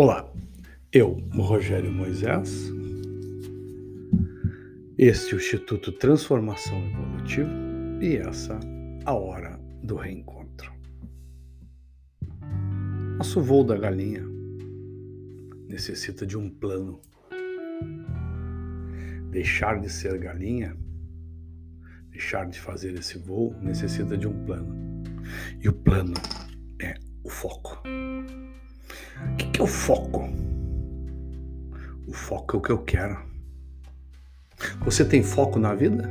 Olá, 0.00 0.32
eu, 0.92 1.14
Rogério 1.34 1.90
Moisés, 1.90 2.70
este 4.96 5.32
é 5.32 5.36
o 5.36 5.40
Instituto 5.40 5.90
Transformação 5.90 6.78
Evolutiva 6.86 7.50
e 8.00 8.16
essa 8.16 8.60
a 9.04 9.12
hora 9.12 9.58
do 9.82 9.96
reencontro. 9.96 10.72
Nosso 13.16 13.40
voo 13.40 13.64
da 13.64 13.76
galinha 13.76 14.24
necessita 15.66 16.24
de 16.24 16.38
um 16.38 16.48
plano. 16.48 17.02
Deixar 19.32 19.80
de 19.80 19.90
ser 19.90 20.16
galinha, 20.20 20.76
deixar 22.10 22.48
de 22.48 22.60
fazer 22.60 22.94
esse 22.94 23.18
voo, 23.18 23.52
necessita 23.60 24.16
de 24.16 24.28
um 24.28 24.44
plano. 24.44 25.02
E 25.60 25.68
o 25.68 25.72
plano 25.72 26.14
é 26.80 26.94
o 27.24 27.28
foco. 27.28 27.82
O 29.24 29.36
que 29.36 29.60
é 29.60 29.62
o 29.62 29.66
foco? 29.66 30.28
O 32.06 32.12
foco 32.12 32.56
é 32.56 32.58
o 32.58 32.62
que 32.62 32.70
eu 32.70 32.78
quero. 32.78 33.18
Você 34.84 35.04
tem 35.04 35.22
foco 35.22 35.58
na 35.58 35.74
vida? 35.74 36.08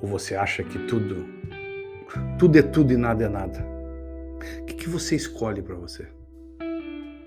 Ou 0.00 0.08
você 0.08 0.34
acha 0.34 0.62
que 0.62 0.78
tudo, 0.86 1.26
tudo 2.38 2.58
é 2.58 2.62
tudo 2.62 2.92
e 2.92 2.96
nada 2.96 3.24
é 3.24 3.28
nada? 3.28 3.64
O 4.60 4.64
que, 4.64 4.74
que 4.74 4.88
você 4.88 5.14
escolhe 5.14 5.62
para 5.62 5.74
você? 5.74 6.06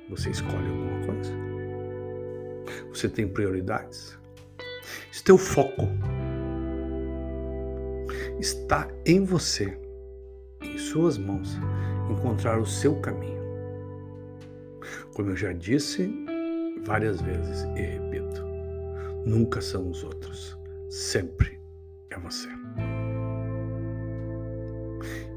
Você 0.09 0.29
escolhe 0.29 0.67
alguma 0.67 1.05
coisa? 1.05 1.31
Você 2.89 3.09
tem 3.09 3.27
prioridades? 3.27 4.17
Se 5.11 5.23
teu 5.23 5.37
foco 5.37 5.87
está 8.39 8.87
em 9.05 9.23
você, 9.23 9.77
em 10.61 10.77
suas 10.77 11.17
mãos, 11.17 11.57
encontrar 12.09 12.59
o 12.59 12.65
seu 12.65 12.95
caminho. 12.99 13.34
Como 15.15 15.29
eu 15.29 15.35
já 15.37 15.53
disse 15.53 16.13
várias 16.83 17.21
vezes 17.21 17.63
e 17.77 17.79
repito, 17.79 18.43
nunca 19.25 19.61
são 19.61 19.89
os 19.89 20.03
outros, 20.03 20.59
sempre 20.89 21.57
é 22.09 22.19
você. 22.19 22.49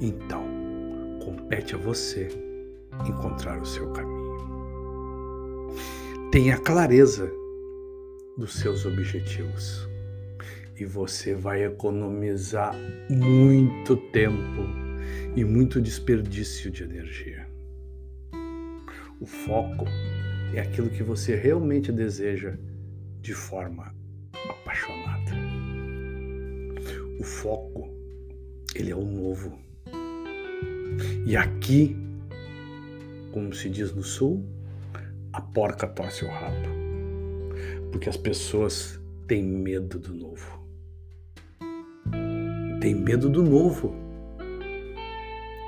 Então, 0.01 0.45
compete 1.25 1.77
a 1.77 1.79
você 1.79 2.27
encontrar 3.09 3.63
o 3.63 3.65
seu 3.65 3.89
caminho. 3.93 5.69
Tenha 6.33 6.59
clareza 6.59 7.31
dos 8.37 8.55
seus 8.55 8.85
objetivos 8.85 9.89
e 10.77 10.85
você 10.85 11.37
vai 11.37 11.65
economizar 11.65 12.75
muito 13.09 13.97
tempo 14.11 14.63
e 15.37 15.45
muito 15.45 15.81
desperdício 15.81 16.69
de 16.69 16.83
energia. 16.83 17.38
O 19.21 19.27
foco 19.27 19.85
é 20.55 20.61
aquilo 20.61 20.89
que 20.89 21.03
você 21.03 21.35
realmente 21.35 21.91
deseja 21.91 22.57
de 23.21 23.35
forma 23.35 23.93
apaixonada. 24.49 25.33
O 27.19 27.25
foco, 27.25 27.89
ele 28.77 28.93
é 28.93 28.95
o 28.95 29.05
novo. 29.05 29.59
E 31.27 31.37
aqui, 31.37 31.97
como 33.33 33.53
se 33.53 33.69
diz 33.69 33.93
no 33.93 34.05
sul, 34.05 34.47
a 35.33 35.41
porca 35.41 35.89
torce 35.89 36.25
o 36.25 36.29
rabo. 36.29 36.69
Porque 37.91 38.09
as 38.09 38.17
pessoas 38.17 39.01
têm 39.27 39.43
medo 39.43 39.99
do 39.99 40.15
novo. 40.15 40.65
Tem 42.81 42.95
medo 42.95 43.29
do 43.29 43.43
novo. 43.43 43.93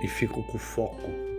E 0.04 0.08
ficam 0.08 0.40
com 0.44 0.56
foco 0.56 1.29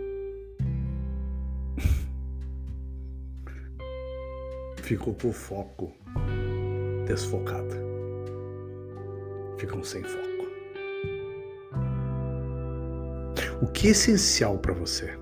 ficou 4.82 5.14
com 5.14 5.28
o 5.28 5.32
foco 5.32 5.92
desfocado. 7.06 7.74
Ficam 9.56 9.82
sem 9.82 10.02
foco. 10.02 10.32
O 13.62 13.66
que 13.68 13.88
é 13.88 13.90
essencial 13.90 14.58
para 14.58 14.74
você? 14.74 15.16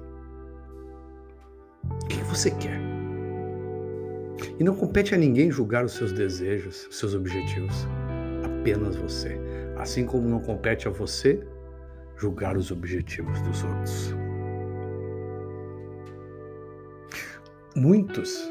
O 1.84 2.06
que 2.08 2.22
você 2.24 2.50
quer? 2.52 2.80
E 4.58 4.64
não 4.64 4.74
compete 4.74 5.14
a 5.14 5.18
ninguém 5.18 5.50
julgar 5.50 5.84
os 5.84 5.92
seus 5.92 6.12
desejos, 6.12 6.86
os 6.86 6.98
seus 6.98 7.14
objetivos. 7.14 7.86
Apenas 8.42 8.96
você. 8.96 9.38
Assim 9.76 10.06
como 10.06 10.26
não 10.26 10.40
compete 10.40 10.88
a 10.88 10.90
você 10.90 11.46
julgar 12.16 12.56
os 12.56 12.70
objetivos 12.70 13.40
dos 13.42 13.62
outros. 13.62 14.14
Muitos 17.76 18.50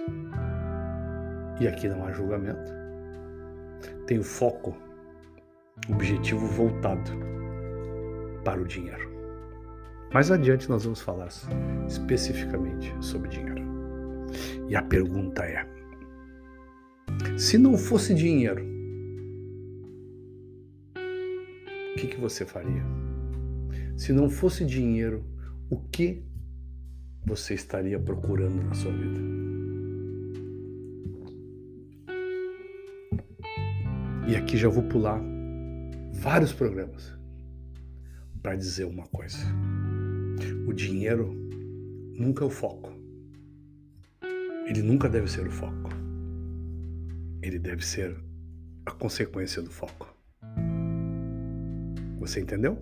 e 1.60 1.68
aqui 1.68 1.88
não 1.88 2.06
há 2.06 2.12
julgamento, 2.12 2.72
tem 4.08 4.18
o 4.18 4.24
foco, 4.24 4.76
objetivo 5.90 6.46
voltado 6.48 7.12
para 8.44 8.62
o 8.62 8.66
dinheiro. 8.66 9.10
Mais 10.14 10.32
adiante 10.32 10.70
nós 10.70 10.84
vamos 10.84 11.02
falar 11.02 11.30
especificamente 11.88 12.94
sobre 13.00 13.30
dinheiro. 13.30 13.64
E 14.68 14.76
a 14.76 14.82
pergunta 14.82 15.44
é: 15.44 15.68
se 17.38 17.58
não 17.58 17.78
fosse 17.78 18.14
dinheiro, 18.14 18.64
o 21.92 21.96
que, 22.00 22.08
que 22.08 22.20
você 22.20 22.46
faria? 22.46 22.84
Se 23.98 24.14
não 24.14 24.30
fosse 24.30 24.66
dinheiro, 24.66 25.26
o 25.70 25.78
que 25.78 26.24
você 27.26 27.54
estaria 27.54 28.00
procurando 28.00 28.64
na 28.64 28.74
sua 28.74 28.92
vida? 28.92 29.49
E 34.30 34.36
aqui 34.36 34.56
já 34.58 34.70
vou 34.70 34.84
pular 34.84 35.20
vários 36.14 36.54
programas 36.54 37.12
para 38.44 38.56
dizer 38.56 38.86
uma 38.86 39.08
coisa. 39.08 39.40
O 40.68 40.72
dinheiro 40.72 41.34
nunca 42.16 42.44
é 42.44 42.48
o 42.48 42.50
foco. 42.52 42.94
Ele 44.68 44.84
nunca 44.84 45.10
deve 45.10 45.28
ser 45.28 45.48
o 45.48 45.52
foco. 45.52 45.90
Ele 47.42 47.58
deve 47.58 47.84
ser 47.84 48.16
a 48.86 48.92
consequência 48.92 49.64
do 49.64 49.72
foco. 49.72 50.16
Você 52.20 52.40
entendeu? 52.40 52.78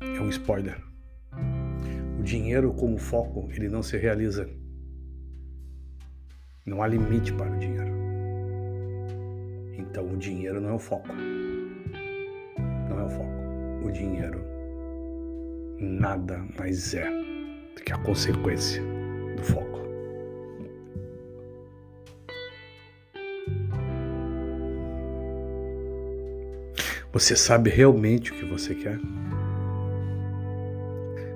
É 0.00 0.20
um 0.20 0.30
spoiler. 0.30 0.82
O 2.18 2.24
dinheiro 2.24 2.74
como 2.74 2.98
foco, 2.98 3.48
ele 3.52 3.68
não 3.68 3.84
se 3.84 3.96
realiza. 3.96 4.50
Não 6.66 6.82
há 6.82 6.88
limite 6.88 7.32
para 7.32 7.54
o 7.54 7.58
dinheiro. 7.60 7.83
Então 9.94 10.10
o 10.10 10.16
dinheiro 10.16 10.60
não 10.60 10.70
é 10.70 10.72
o 10.72 10.78
foco. 10.80 11.06
Não 12.88 12.98
é 12.98 13.04
o 13.04 13.08
foco. 13.08 13.86
O 13.86 13.92
dinheiro 13.92 14.44
nada 15.78 16.44
mais 16.58 16.94
é 16.94 17.08
do 17.08 17.80
que 17.80 17.92
a 17.92 17.98
consequência 17.98 18.82
do 19.36 19.42
foco. 19.44 19.78
Você 27.12 27.36
sabe 27.36 27.70
realmente 27.70 28.32
o 28.32 28.34
que 28.34 28.44
você 28.44 28.74
quer? 28.74 28.98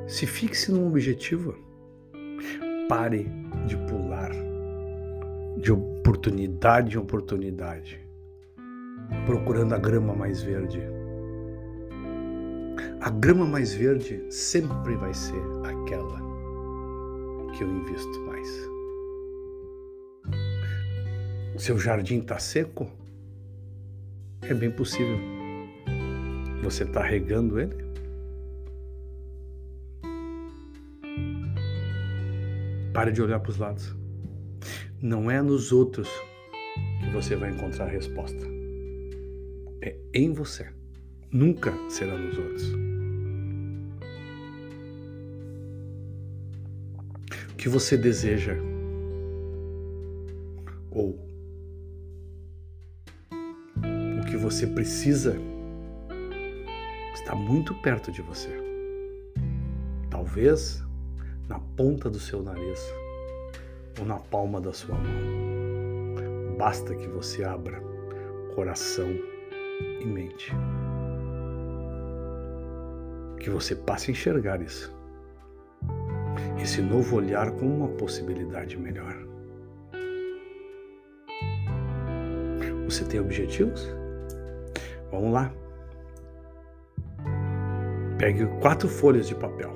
Se 0.08 0.26
fixe 0.26 0.72
num 0.72 0.88
objetivo. 0.88 1.54
Pare 2.88 3.30
de 3.69 3.76
pular 3.86 4.32
de 5.58 5.70
oportunidade 5.70 6.96
em 6.96 6.98
oportunidade 6.98 8.07
procurando 9.28 9.75
a 9.75 9.78
grama 9.78 10.14
mais 10.14 10.40
verde. 10.40 10.80
A 12.98 13.10
grama 13.10 13.44
mais 13.44 13.75
verde 13.75 14.25
sempre 14.30 14.96
vai 14.96 15.12
ser 15.12 15.42
aquela 15.64 16.19
que 17.52 17.62
eu 17.62 17.69
invisto 17.69 18.20
mais. 18.20 18.48
Seu 21.58 21.78
jardim 21.78 22.20
está 22.20 22.38
seco? 22.38 22.90
É 24.40 24.54
bem 24.54 24.70
possível. 24.70 25.19
Você 26.62 26.84
está 26.84 27.02
regando 27.02 27.60
ele? 27.60 27.76
Pare 32.94 33.12
de 33.12 33.20
olhar 33.20 33.40
para 33.40 33.50
os 33.50 33.58
lados. 33.58 33.94
Não 35.02 35.30
é 35.30 35.42
nos 35.42 35.70
outros 35.70 36.08
que 37.00 37.10
você 37.10 37.36
vai 37.36 37.50
encontrar 37.50 37.84
a 37.84 37.90
resposta 37.90 38.57
é 39.80 39.96
em 40.12 40.32
você, 40.32 40.69
nunca 41.30 41.72
será 41.88 42.16
nos 42.16 42.36
outros. 42.36 42.72
O 47.52 47.56
que 47.56 47.69
você 47.69 47.96
deseja 47.96 48.54
ou 50.90 51.19
o 54.20 54.26
que 54.26 54.36
você 54.36 54.66
precisa 54.66 55.36
está 57.14 57.34
muito 57.34 57.75
perto 57.82 58.10
de 58.12 58.22
você. 58.22 58.50
Talvez 60.10 60.82
na 61.48 61.58
ponta 61.58 62.08
do 62.08 62.20
seu 62.20 62.42
nariz 62.42 62.80
ou 63.98 64.06
na 64.06 64.19
palma 64.19 64.60
da 64.60 64.72
sua 64.72 64.94
mão. 64.96 66.56
Basta 66.56 66.94
que 66.94 67.06
você 67.08 67.44
abra 67.44 67.80
coração 68.54 69.38
e 70.00 70.04
mente. 70.04 70.52
Que 73.38 73.50
você 73.50 73.75
passe 73.75 74.10
a 74.10 74.12
enxergar 74.12 74.60
isso. 74.60 74.94
Esse 76.60 76.82
novo 76.82 77.16
olhar 77.16 77.50
como 77.52 77.75
uma 77.75 77.88
possibilidade 77.88 78.76
melhor. 78.76 79.14
Você 82.84 83.04
tem 83.04 83.20
objetivos? 83.20 83.86
Vamos 85.10 85.32
lá. 85.32 85.52
Pegue 88.19 88.46
quatro 88.60 88.88
folhas 88.88 89.28
de 89.28 89.34
papel. 89.34 89.72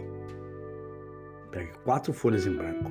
Pegue 1.51 1.73
quatro 1.85 2.13
folhas 2.13 2.47
em 2.47 2.57
branco. 2.57 2.91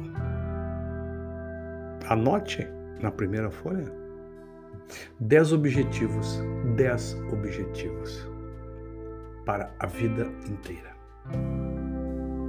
Anote 2.07 2.67
na 3.01 3.11
primeira 3.11 3.49
folha 3.49 4.01
dez 5.19 5.51
objetivos, 5.51 6.41
dez 6.75 7.15
objetivos 7.31 8.27
para 9.45 9.73
a 9.79 9.88
vida 9.88 10.31
inteira. 10.50 10.95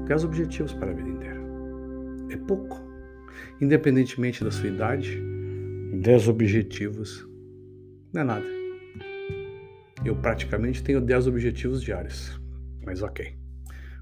Dez 0.07 0.25
objetivos 0.25 0.73
para 0.75 0.91
a 0.91 0.95
vida 0.95 1.09
inteira. 1.09 1.41
É 2.31 2.37
pouco. 2.37 2.81
Independentemente 3.61 4.45
da 4.45 4.51
sua 4.51 4.69
idade, 4.69 5.21
dez 6.03 6.29
objetivos 6.29 7.27
não 8.13 8.23
é 8.23 8.25
nada. 8.25 8.47
Eu 10.05 10.17
praticamente 10.17 10.83
tenho 10.83 11.01
dez 11.01 11.27
objetivos 11.27 11.83
diários. 11.83 12.41
Mas 12.85 13.03
ok, 13.03 13.35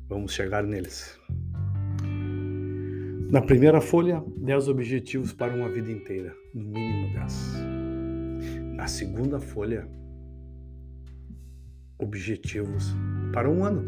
vamos 0.09 0.33
chegar 0.33 0.63
neles. 0.65 1.21
Na 3.31 3.41
primeira 3.41 3.81
folha, 3.81 4.25
10 4.39 4.67
objetivos 4.67 5.33
para 5.33 5.55
uma 5.55 5.69
vida 5.69 5.93
inteira, 5.93 6.35
no 6.53 6.65
mínimo 6.65 7.13
10. 7.15 7.55
Na 8.75 8.89
segunda 8.89 9.39
folha, 9.39 9.89
objetivos 12.01 12.95
para 13.33 13.49
um 13.49 13.65
ano. 13.65 13.83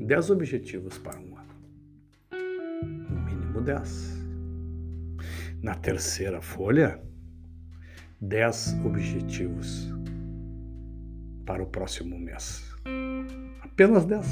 10 0.00 0.30
objetivos 0.30 0.98
para 0.98 1.18
um 1.18 1.36
ano. 1.36 1.54
No 3.10 3.20
mínimo 3.20 3.60
10. 3.60 4.18
Na 5.62 5.74
terceira 5.74 6.40
folha, 6.40 7.00
10 8.20 8.76
objetivos 8.84 9.92
para 11.44 11.62
o 11.62 11.66
próximo 11.66 12.18
mês. 12.18 12.64
Apenas 13.62 14.04
10. 14.04 14.26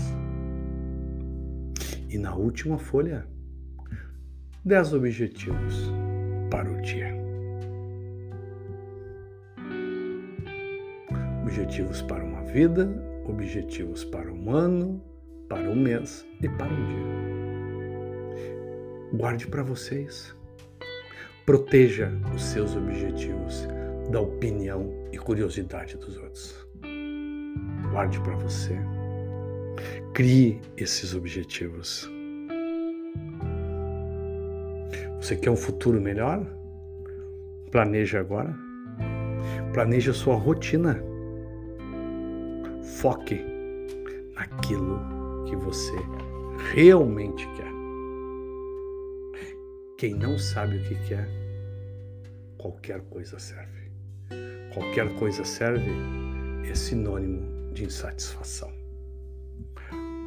E 2.08 2.18
na 2.18 2.34
última 2.34 2.78
folha, 2.78 3.26
10 4.64 4.94
objetivos 4.94 5.90
para 6.50 6.70
o 6.70 6.80
dia. 6.82 7.14
Objetivos 11.42 12.02
para 12.02 12.24
vida, 12.52 12.88
objetivos 13.26 14.04
para 14.04 14.32
um 14.32 14.50
ano, 14.50 15.02
para 15.48 15.68
um 15.68 15.76
mês 15.76 16.26
e 16.40 16.48
para 16.48 16.66
um 16.66 16.86
dia. 16.86 17.26
Guarde 19.14 19.46
para 19.46 19.62
vocês. 19.62 20.34
Proteja 21.44 22.10
os 22.34 22.42
seus 22.42 22.74
objetivos 22.74 23.68
da 24.10 24.20
opinião 24.20 24.92
e 25.12 25.18
curiosidade 25.18 25.96
dos 25.96 26.16
outros. 26.16 26.66
Guarde 27.90 28.20
para 28.20 28.36
você. 28.36 28.76
Crie 30.12 30.60
esses 30.76 31.14
objetivos. 31.14 32.10
Você 35.20 35.36
quer 35.36 35.50
um 35.50 35.56
futuro 35.56 36.00
melhor? 36.00 36.46
Planeje 37.70 38.16
agora. 38.16 38.54
Planeje 39.72 40.10
a 40.10 40.14
sua 40.14 40.36
rotina. 40.36 41.02
Foque 43.06 43.40
naquilo 44.34 44.98
que 45.46 45.54
você 45.54 45.94
realmente 46.74 47.46
quer. 47.54 47.70
Quem 49.96 50.12
não 50.12 50.36
sabe 50.36 50.78
o 50.78 50.82
que 50.82 50.96
quer, 51.06 51.28
qualquer 52.58 53.00
coisa 53.02 53.38
serve. 53.38 53.92
Qualquer 54.74 55.16
coisa 55.20 55.44
serve 55.44 55.88
é 56.68 56.74
sinônimo 56.74 57.72
de 57.72 57.84
insatisfação. 57.84 58.72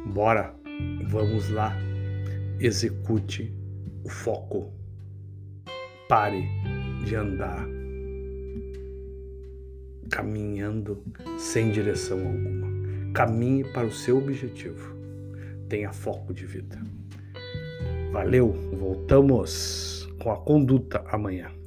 Bora, 0.06 0.54
vamos 1.04 1.50
lá, 1.50 1.76
execute 2.58 3.54
o 4.02 4.08
foco. 4.08 4.72
Pare 6.08 6.48
de 7.04 7.14
andar 7.14 7.68
caminhando 10.10 11.04
sem 11.38 11.70
direção 11.70 12.18
alguma. 12.26 12.69
Caminhe 13.12 13.64
para 13.64 13.86
o 13.86 13.92
seu 13.92 14.18
objetivo. 14.18 14.94
Tenha 15.68 15.92
foco 15.92 16.32
de 16.32 16.46
vida. 16.46 16.80
Valeu, 18.12 18.52
voltamos 18.72 20.08
com 20.20 20.32
a 20.32 20.36
conduta 20.36 21.04
amanhã. 21.08 21.59